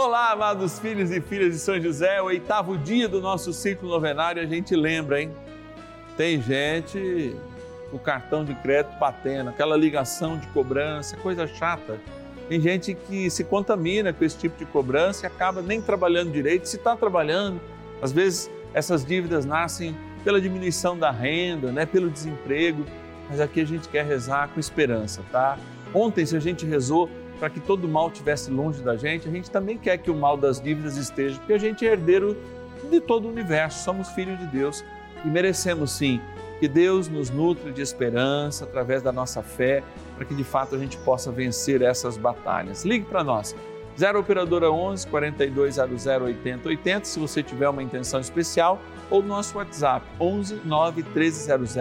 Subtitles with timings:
[0.00, 4.40] Olá, amados filhos e filhas de São José, o oitavo dia do nosso ciclo novenário,
[4.40, 5.32] a gente lembra, hein?
[6.16, 7.34] Tem gente,
[7.92, 11.98] o cartão de crédito batendo, aquela ligação de cobrança, coisa chata.
[12.48, 16.68] Tem gente que se contamina com esse tipo de cobrança e acaba nem trabalhando direito.
[16.68, 17.60] Se está trabalhando,
[18.00, 22.86] às vezes essas dívidas nascem pela diminuição da renda, né, pelo desemprego,
[23.28, 25.58] mas aqui a gente quer rezar com esperança, tá?
[25.92, 29.50] Ontem, se a gente rezou para que todo mal estivesse longe da gente, a gente
[29.50, 32.36] também quer que o mal das dívidas esteja, porque a gente é herdeiro
[32.90, 34.84] de todo o universo, somos filhos de Deus
[35.24, 36.20] e merecemos sim
[36.58, 39.82] que Deus nos nutre de esperança através da nossa fé,
[40.16, 42.84] para que de fato a gente possa vencer essas batalhas.
[42.84, 43.54] Ligue para nós.
[43.96, 49.58] 0 operadora 11 4200 80 80 se você tiver uma intenção especial ou no nosso
[49.58, 51.74] WhatsApp 11 9 1300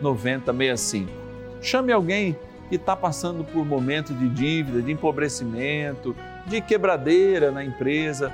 [0.00, 1.10] 9065.
[1.60, 2.36] Chame alguém
[2.70, 6.14] que está passando por momento de dívida, de empobrecimento,
[6.46, 8.32] de quebradeira na empresa.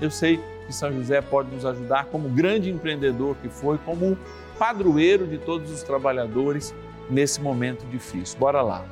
[0.00, 4.16] Eu sei que São José pode nos ajudar como grande empreendedor que foi, como
[4.58, 6.74] padroeiro de todos os trabalhadores
[7.10, 8.38] nesse momento difícil.
[8.38, 8.86] Bora lá.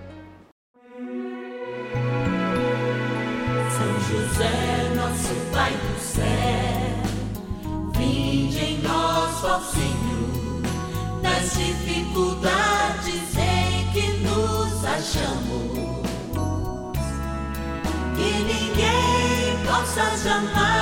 [3.70, 6.22] São José, nosso Pai do céu,
[7.98, 8.50] em
[9.72, 10.60] Senhor,
[11.22, 13.21] nas dificuldades
[14.84, 15.72] achamos.
[18.16, 20.81] Que ninguém possa jamais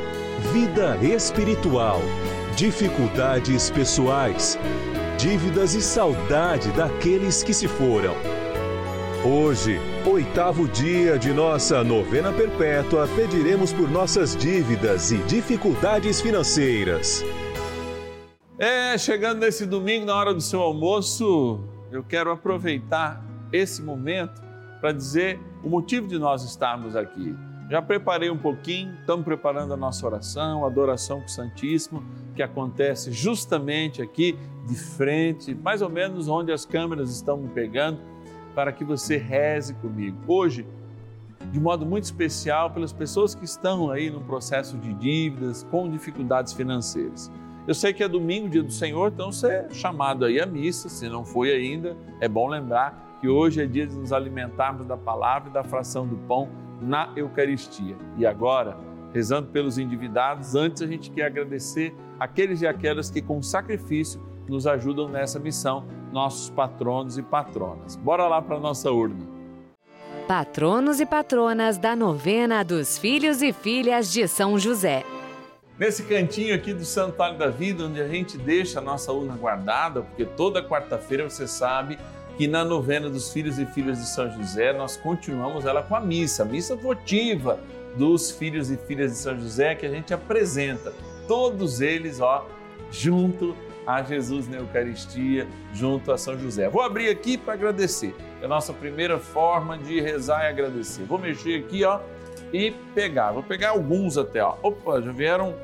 [0.41, 2.01] vida espiritual,
[2.57, 4.57] dificuldades pessoais,
[5.17, 8.15] dívidas e saudade daqueles que se foram.
[9.23, 17.23] Hoje, oitavo dia de nossa novena perpétua, pediremos por nossas dívidas e dificuldades financeiras.
[18.57, 23.23] É, chegando nesse domingo, na hora do seu almoço, eu quero aproveitar
[23.53, 24.41] esse momento
[24.81, 27.35] para dizer o motivo de nós estarmos aqui.
[27.71, 32.03] Já preparei um pouquinho, estamos preparando a nossa oração, a adoração com o Santíssimo,
[32.35, 34.37] que acontece justamente aqui
[34.67, 37.97] de frente, mais ou menos onde as câmeras estão me pegando,
[38.53, 40.17] para que você reze comigo.
[40.27, 40.67] Hoje,
[41.49, 46.51] de modo muito especial, pelas pessoas que estão aí no processo de dívidas, com dificuldades
[46.51, 47.31] financeiras.
[47.65, 50.89] Eu sei que é domingo, dia do Senhor, então você é chamado aí à missa,
[50.89, 54.97] se não foi ainda, é bom lembrar que hoje é dia de nos alimentarmos da
[54.97, 56.49] palavra e da fração do pão
[56.81, 57.95] na Eucaristia.
[58.17, 58.77] E agora,
[59.13, 64.65] rezando pelos endividados, antes a gente quer agradecer aqueles e aquelas que com sacrifício nos
[64.67, 67.95] ajudam nessa missão, nossos patronos e patronas.
[67.95, 69.25] Bora lá para a nossa urna.
[70.27, 75.03] Patronos e patronas da novena dos filhos e filhas de São José.
[75.77, 80.01] Nesse cantinho aqui do Santuário da Vida, onde a gente deixa a nossa urna guardada,
[80.01, 81.97] porque toda quarta-feira você sabe
[82.37, 85.99] que na novena dos filhos e filhas de São José nós continuamos ela com a
[85.99, 87.59] missa, a missa votiva
[87.95, 90.93] dos filhos e filhas de São José que a gente apresenta,
[91.27, 92.47] todos eles, ó,
[92.89, 93.55] junto
[93.85, 96.69] a Jesus na Eucaristia, junto a São José.
[96.69, 98.15] Vou abrir aqui para agradecer.
[98.41, 101.03] É a nossa primeira forma de rezar e agradecer.
[101.03, 101.99] Vou mexer aqui, ó,
[102.53, 103.31] e pegar.
[103.31, 104.55] Vou pegar alguns até, ó.
[104.61, 105.55] Opa, já vieram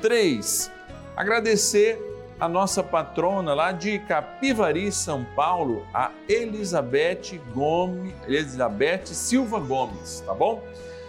[0.00, 0.70] três.
[1.16, 2.00] Agradecer
[2.38, 10.34] a nossa patrona lá de Capivari, São Paulo, a Elizabeth Gomes, Elizabeth Silva Gomes, tá
[10.34, 10.62] bom?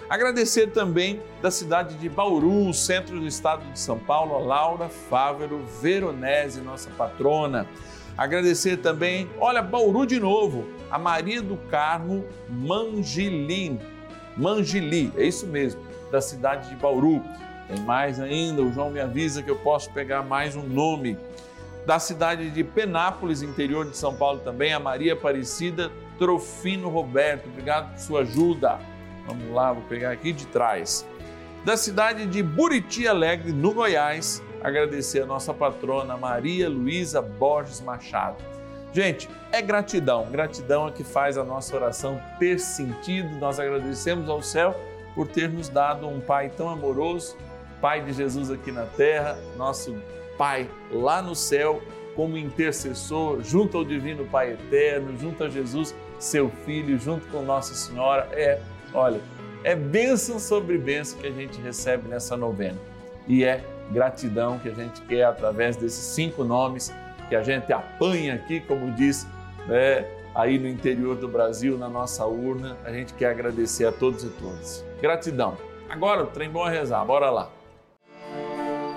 [0.09, 5.65] Agradecer também da cidade de Bauru, centro do estado de São Paulo, a Laura Fávero
[5.81, 7.65] Veronese, nossa patrona.
[8.15, 13.79] Agradecer também, olha, Bauru de novo, a Maria do Carmo Mangilim,
[14.37, 15.81] Mangili, é isso mesmo,
[16.11, 17.23] da cidade de Bauru.
[17.73, 21.17] Tem mais ainda, o João me avisa que eu posso pegar mais um nome.
[21.87, 27.49] Da cidade de Penápolis, interior de São Paulo também, a Maria Aparecida Trofino Roberto.
[27.49, 28.79] Obrigado por sua ajuda.
[29.25, 31.03] Vamos lá, vou pegar aqui de trás.
[31.65, 38.37] Da cidade de Buriti Alegre, no Goiás, agradecer a nossa patrona Maria Luísa Borges Machado.
[38.93, 43.35] Gente, é gratidão, gratidão é que faz a nossa oração ter sentido.
[43.39, 44.79] Nós agradecemos ao céu
[45.15, 47.35] por ter nos dado um Pai tão amoroso,
[47.83, 49.93] Pai de Jesus aqui na terra, nosso
[50.37, 51.81] Pai lá no céu,
[52.15, 57.75] como intercessor, junto ao Divino Pai Eterno, junto a Jesus, seu Filho, junto com Nossa
[57.75, 58.29] Senhora.
[58.31, 58.61] É,
[58.93, 59.19] olha,
[59.65, 62.77] é bênção sobre bênção que a gente recebe nessa novena.
[63.27, 66.89] E é gratidão que a gente quer através desses cinco nomes
[67.27, 69.27] que a gente apanha aqui, como diz,
[69.67, 72.77] né, aí no interior do Brasil, na nossa urna.
[72.85, 74.85] A gente quer agradecer a todos e todas.
[75.01, 75.57] Gratidão.
[75.89, 77.51] Agora o trem bom rezar, bora lá.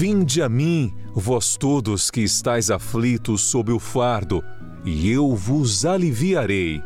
[0.00, 4.44] Vinde a mim, vós todos que estáis aflitos sob o fardo,
[4.84, 6.80] e eu vos aliviarei.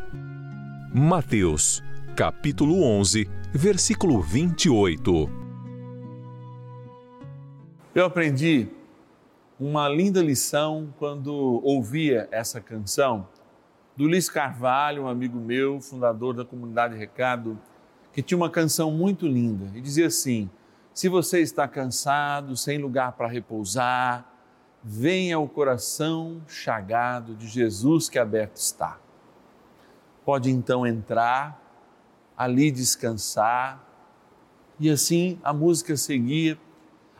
[0.91, 1.83] Mateus,
[2.17, 5.29] capítulo 11, versículo 28.
[7.93, 8.67] Eu aprendi
[9.59, 13.27] uma linda lição quando ouvia essa canção
[13.95, 17.59] do Luiz Carvalho, um amigo meu, fundador da comunidade Recado,
[18.11, 20.49] que tinha uma canção muito linda e dizia assim:
[20.93, 24.29] Se você está cansado, sem lugar para repousar,
[24.83, 28.99] venha ao coração chagado de Jesus que aberto está.
[30.23, 31.59] Pode então entrar,
[32.37, 33.83] ali descansar,
[34.79, 36.59] e assim a música seguia,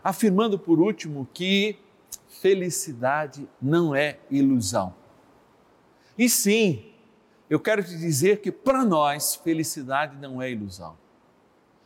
[0.03, 1.79] afirmando por último que
[2.27, 4.93] felicidade não é ilusão.
[6.15, 6.91] E sim,
[7.49, 10.95] eu quero te dizer que para nós felicidade não é ilusão.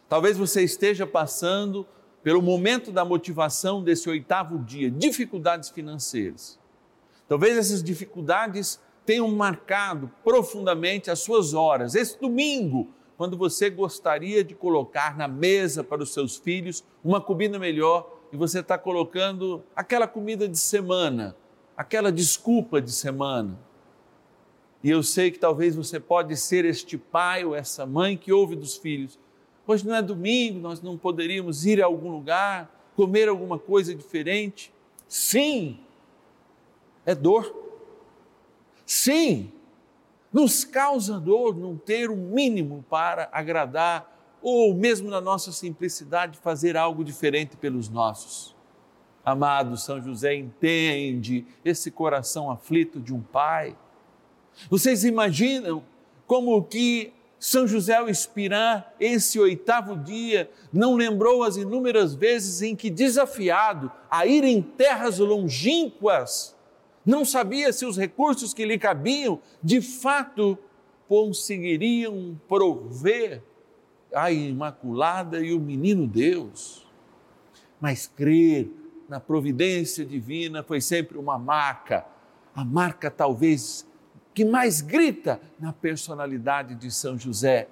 [0.10, 1.86] Talvez você esteja passando
[2.24, 6.60] pelo momento da motivação desse oitavo dia, dificuldades financeiras.
[7.28, 11.96] Talvez essas dificuldades tenham marcado profundamente as suas horas.
[11.96, 17.58] Esse domingo, quando você gostaria de colocar na mesa para os seus filhos uma comida
[17.58, 21.36] melhor e você está colocando aquela comida de semana,
[21.76, 23.58] aquela desculpa de semana.
[24.84, 28.56] E eu sei que talvez você pode ser este pai ou essa mãe que ouve
[28.56, 29.18] dos filhos.
[29.68, 34.74] Hoje não é domingo, nós não poderíamos ir a algum lugar, comer alguma coisa diferente.
[35.10, 35.78] Sim,
[37.06, 37.54] é dor.
[38.86, 39.52] Sim,
[40.32, 46.78] nos causa dor não ter o mínimo para agradar ou mesmo na nossa simplicidade fazer
[46.78, 48.56] algo diferente pelos nossos.
[49.26, 53.76] Amado São José, entende esse coração aflito de um pai.
[54.70, 55.84] Vocês imaginam
[56.26, 62.76] como que São José ao inspirar esse oitavo dia não lembrou as inúmeras vezes em
[62.76, 66.56] que desafiado a ir em terras longínquas,
[67.06, 70.58] não sabia se os recursos que lhe cabiam de fato
[71.08, 73.42] conseguiriam prover
[74.14, 76.86] a Imaculada e o menino Deus.
[77.80, 78.70] Mas crer
[79.08, 82.06] na providência divina foi sempre uma marca,
[82.54, 83.87] a marca talvez
[84.38, 87.68] que mais grita na personalidade de São José,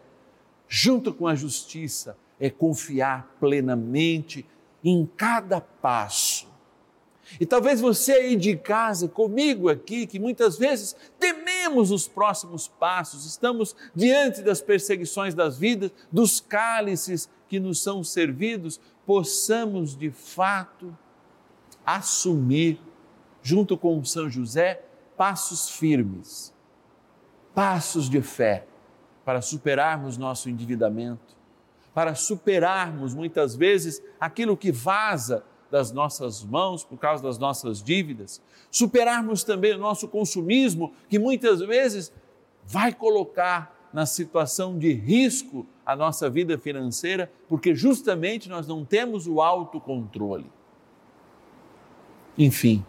[0.67, 4.43] junto com a justiça, é confiar plenamente
[4.83, 6.47] em cada passo.
[7.39, 13.27] E talvez você aí de casa, comigo aqui, que muitas vezes tememos os próximos passos,
[13.27, 20.97] estamos diante das perseguições das vidas, dos cálices que nos são servidos, possamos de fato
[21.85, 22.81] assumir,
[23.43, 24.81] junto com São José,
[25.15, 26.54] passos firmes,
[27.55, 28.67] passos de fé
[29.23, 31.35] para superarmos nosso endividamento,
[31.93, 38.41] para superarmos muitas vezes aquilo que vaza das nossas mãos por causa das nossas dívidas,
[38.69, 42.13] superarmos também o nosso consumismo, que muitas vezes
[42.65, 49.25] vai colocar na situação de risco a nossa vida financeira, porque justamente nós não temos
[49.25, 50.51] o autocontrole.
[52.37, 52.85] Enfim,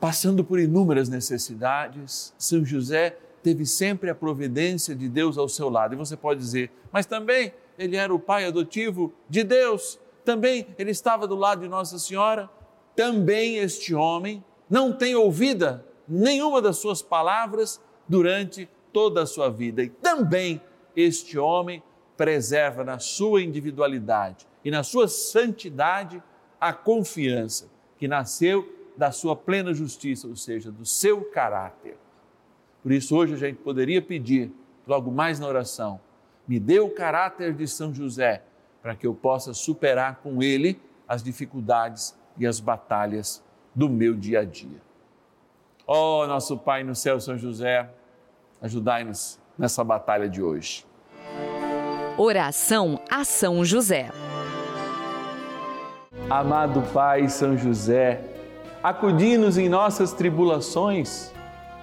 [0.00, 5.94] passando por inúmeras necessidades, São José teve sempre a providência de Deus ao seu lado.
[5.94, 10.90] E você pode dizer, mas também ele era o pai adotivo de Deus também ele
[10.90, 12.48] estava do lado de Nossa Senhora,
[12.96, 19.82] também este homem não tem ouvida nenhuma das suas palavras durante toda a sua vida.
[19.82, 20.60] E também
[20.96, 21.82] este homem
[22.16, 26.22] preserva na sua individualidade e na sua santidade
[26.60, 31.96] a confiança que nasceu da sua plena justiça, ou seja, do seu caráter.
[32.84, 34.52] Por isso, hoje a gente poderia pedir,
[34.86, 35.98] logo mais na oração,
[36.46, 38.42] me dê o caráter de São José
[38.82, 43.42] para que eu possa superar com Ele as dificuldades e as batalhas
[43.74, 44.82] do meu dia a dia.
[45.86, 47.88] Ó oh, nosso Pai no céu, São José,
[48.60, 50.84] ajudai-nos nessa batalha de hoje.
[52.18, 54.10] Oração a São José.
[56.28, 58.22] Amado Pai São José,
[58.82, 61.33] acudi-nos em nossas tribulações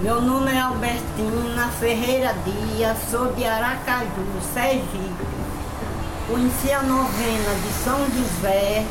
[0.00, 5.26] Meu nome é Albertina Ferreira Dias, sou de Aracaju, Sergipe.
[6.28, 8.86] Conheci a novena de São José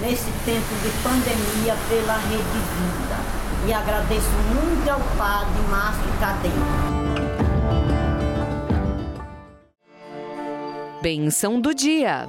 [0.00, 3.18] nesse tempo de pandemia pela Rede Vida.
[3.66, 6.56] E agradeço muito ao Padre Márcio Cadeiro.
[11.02, 12.28] Benção do dia.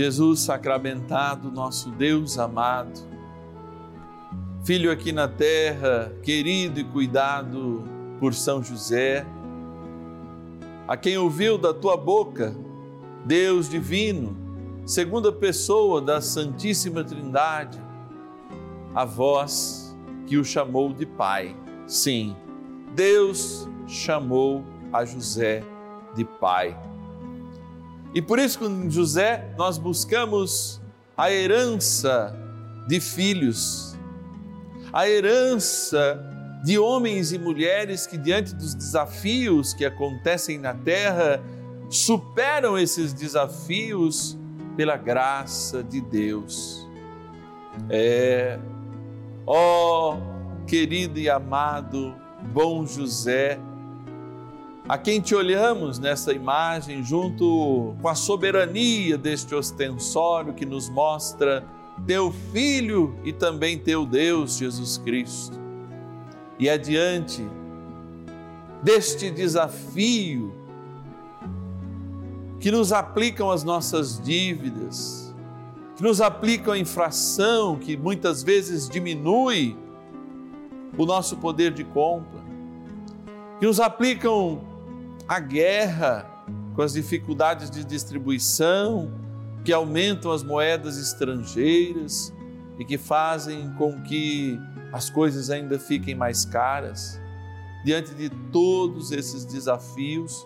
[0.00, 3.00] Jesus sacramentado, nosso Deus amado,
[4.64, 7.84] Filho aqui na terra, querido e cuidado
[8.18, 9.26] por São José,
[10.88, 12.56] a quem ouviu da tua boca,
[13.26, 14.34] Deus divino,
[14.86, 17.78] segunda pessoa da Santíssima Trindade,
[18.94, 19.94] a voz
[20.26, 21.54] que o chamou de Pai.
[21.86, 22.34] Sim,
[22.94, 24.64] Deus chamou
[24.94, 25.62] a José
[26.14, 26.74] de Pai.
[28.14, 30.80] E por isso, com José, nós buscamos
[31.16, 32.34] a herança
[32.88, 33.96] de filhos,
[34.92, 36.20] a herança
[36.64, 41.40] de homens e mulheres que, diante dos desafios que acontecem na terra,
[41.88, 44.36] superam esses desafios
[44.76, 46.86] pela graça de Deus.
[47.88, 48.58] É,
[49.46, 50.16] ó
[50.66, 52.14] querido e amado,
[52.52, 53.58] bom José,
[54.90, 61.64] a quem te olhamos nessa imagem, junto com a soberania deste ostensório que nos mostra
[62.04, 65.56] teu Filho e também teu Deus, Jesus Cristo.
[66.58, 67.40] E adiante
[68.82, 70.52] deste desafio
[72.58, 75.32] que nos aplicam as nossas dívidas,
[75.94, 79.76] que nos aplicam a infração, que muitas vezes diminui
[80.98, 82.40] o nosso poder de compra,
[83.60, 84.68] que nos aplicam
[85.30, 86.28] a guerra
[86.74, 89.12] com as dificuldades de distribuição,
[89.64, 92.34] que aumentam as moedas estrangeiras
[92.80, 94.58] e que fazem com que
[94.92, 97.20] as coisas ainda fiquem mais caras.
[97.84, 100.44] Diante de todos esses desafios,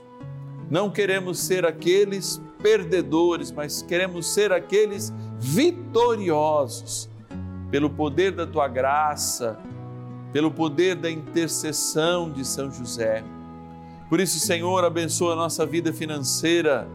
[0.70, 7.08] não queremos ser aqueles perdedores, mas queremos ser aqueles vitoriosos
[7.70, 9.58] pelo poder da tua graça,
[10.30, 13.24] pelo poder da intercessão de São José.
[14.14, 16.86] Por isso, Senhor, abençoa a nossa vida financeira,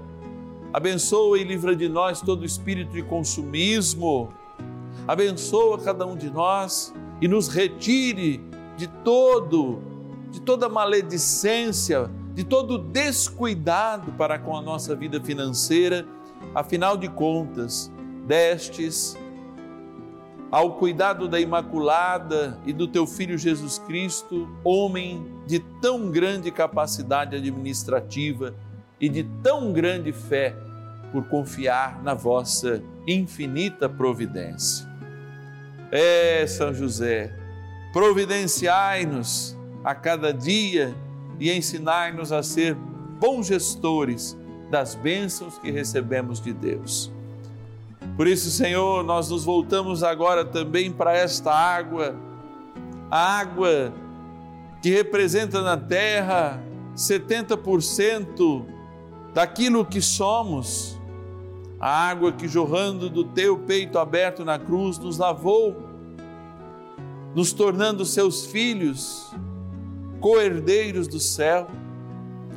[0.72, 4.30] abençoa e livra de nós todo espírito de consumismo,
[5.06, 8.42] abençoa cada um de nós e nos retire
[8.78, 9.80] de todo,
[10.32, 16.08] de toda maledicência, de todo descuidado para com a nossa vida financeira,
[16.56, 17.92] afinal de contas,
[18.26, 19.18] destes
[20.50, 27.36] ao cuidado da Imaculada e do teu Filho Jesus Cristo, homem de tão grande capacidade
[27.36, 28.54] administrativa
[29.02, 30.56] e de tão grande fé,
[31.12, 34.88] por confiar na vossa infinita providência.
[35.92, 37.34] É, São José,
[37.92, 40.94] providenciai-nos a cada dia
[41.40, 42.76] e ensinai-nos a ser
[43.20, 44.38] bons gestores
[44.70, 47.12] das bênçãos que recebemos de Deus
[48.20, 52.14] por isso, Senhor, nós nos voltamos agora também para esta água,
[53.10, 53.94] a água
[54.82, 56.62] que representa na terra
[56.96, 58.66] 70%
[59.34, 61.00] daquilo que somos,
[61.80, 65.76] a água que jorrando do teu peito aberto na cruz nos lavou,
[67.34, 69.34] nos tornando seus filhos,
[70.20, 71.68] co-herdeiros do céu,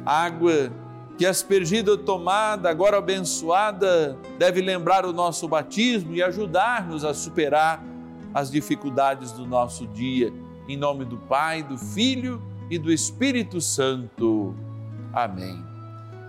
[0.04, 0.72] água
[1.16, 7.85] que aspergida tomada, agora abençoada, deve lembrar o nosso batismo e ajudar-nos a superar
[8.35, 10.32] as dificuldades do nosso dia.
[10.68, 14.55] Em nome do Pai, do Filho e do Espírito Santo.
[15.12, 15.62] Amém.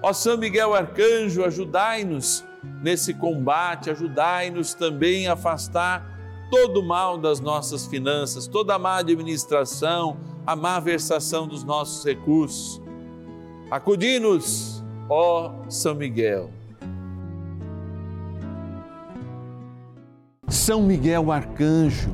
[0.02, 2.44] Ó São Miguel Arcanjo, ajudai-nos
[2.82, 6.14] nesse combate, ajudai-nos também a afastar
[6.52, 12.04] todo o mal das nossas finanças, toda a má administração, a má versação dos nossos
[12.06, 12.82] recursos.
[13.72, 16.50] Acudi-nos ó São Miguel.
[20.48, 22.14] São Miguel Arcanjo,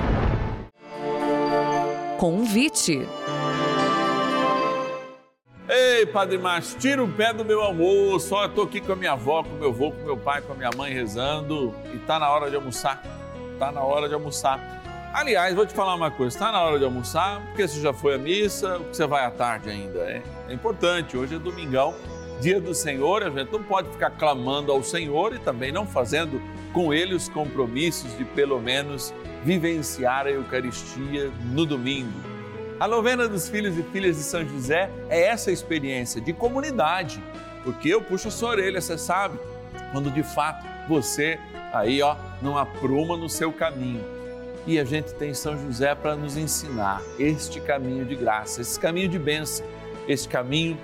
[2.21, 3.01] Convite.
[5.67, 8.35] Ei, Padre Márcio, tira o pé do meu almoço.
[8.35, 10.53] Ó, eu tô aqui com a minha avó, com meu avô, com meu pai, com
[10.53, 13.01] a minha mãe rezando e tá na hora de almoçar.
[13.57, 14.59] Tá na hora de almoçar.
[15.15, 18.13] Aliás, vou te falar uma coisa: está na hora de almoçar, porque você já foi
[18.13, 20.01] à missa, você vai à tarde ainda.
[20.01, 21.95] É, é importante, hoje é domingão,
[22.39, 26.39] dia do Senhor, a gente não pode ficar clamando ao Senhor e também não fazendo
[26.71, 29.11] com ele os compromissos de pelo menos
[29.43, 32.19] vivenciar a Eucaristia no domingo.
[32.79, 37.23] A novena dos filhos e filhas de São José é essa experiência de comunidade,
[37.63, 39.37] porque eu puxo a sua orelha, você sabe,
[39.91, 41.39] quando de fato você
[41.73, 44.03] aí ó não apruma no seu caminho
[44.65, 49.09] e a gente tem São José para nos ensinar este caminho de graça, esse caminho
[49.09, 49.65] de bênção,
[50.07, 50.77] este caminho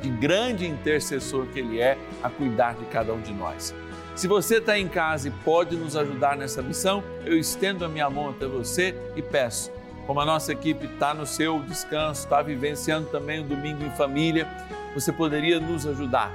[0.00, 3.74] de grande intercessor que Ele é a cuidar de cada um de nós.
[4.18, 8.10] Se você está em casa e pode nos ajudar nessa missão, eu estendo a minha
[8.10, 9.70] mão até você e peço,
[10.08, 14.48] como a nossa equipe está no seu descanso, está vivenciando também o domingo em família,
[14.92, 16.32] você poderia nos ajudar.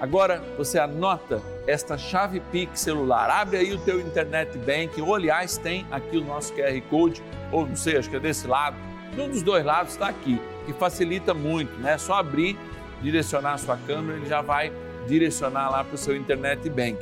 [0.00, 3.30] Agora você anota esta chave Pix celular.
[3.30, 7.22] Abre aí o teu internet bank, ou aliás tem aqui o nosso QR Code,
[7.52, 8.76] ou não sei, acho que é desse lado.
[9.16, 11.92] Um dos dois lados está aqui, que facilita muito, né?
[11.92, 12.58] É só abrir,
[13.00, 14.72] direcionar a sua câmera, ele já vai
[15.10, 16.98] direcionar lá para o seu internet bank.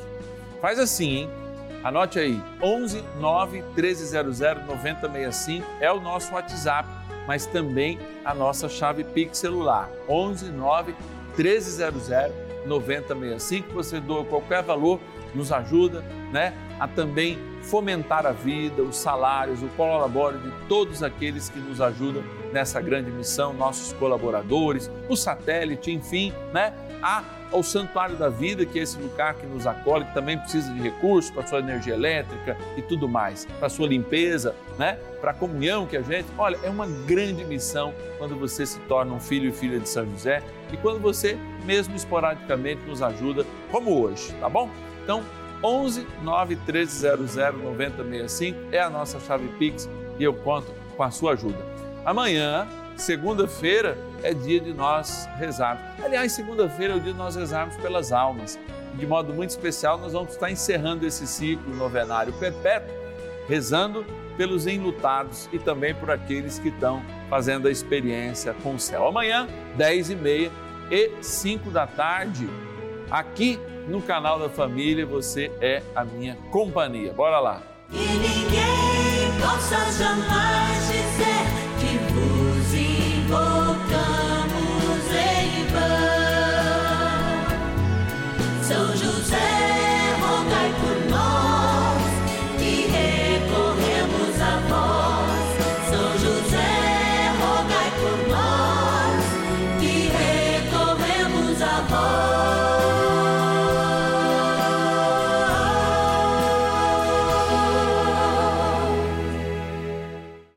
[0.61, 1.31] Faz assim, hein?
[1.85, 6.88] Anote aí, 11 9 1300 9065 é o nosso WhatsApp,
[7.27, 10.94] mas também a nossa chave Pix celular, 11 9
[11.37, 12.09] 1300
[12.66, 13.73] 9065.
[13.75, 14.99] Você doa qualquer valor,
[15.35, 21.49] nos ajuda né, a também fomentar a vida, os salários, o colabore de todos aqueles
[21.49, 26.73] que nos ajudam nessa grande missão, nossos colaboradores, o satélite, enfim, né?
[27.03, 30.73] A, ao Santuário da Vida, que é esse lugar que nos acolhe, que também precisa
[30.73, 34.99] de recursos para sua energia elétrica e tudo mais, para sua limpeza, né?
[35.21, 39.13] Para a comunhão que a gente, olha, é uma grande missão quando você se torna
[39.13, 44.01] um filho e filha de São José e quando você, mesmo esporadicamente, nos ajuda, como
[44.03, 44.69] hoje, tá bom?
[45.03, 45.23] Então,
[45.63, 51.33] 11 9 1300 9065 é a nossa chave Pix e eu conto com a sua
[51.33, 51.79] ajuda.
[52.09, 52.66] Amanhã,
[52.97, 55.83] segunda-feira, é dia de nós rezarmos.
[56.03, 58.59] Aliás, segunda-feira é o dia de nós rezarmos pelas almas.
[58.94, 62.94] De modo muito especial, nós vamos estar encerrando esse ciclo novenário perpétuo,
[63.47, 64.07] rezando
[64.38, 69.07] pelos enlutados e também por aqueles que estão fazendo a experiência com o céu.
[69.07, 70.51] Amanhã, 10 e meia
[70.90, 72.49] e 5 da tarde,
[73.11, 77.12] aqui no canal da família, você é a minha companhia.
[77.12, 77.61] Bora lá!
[77.92, 81.58] E ninguém possa jamais dizer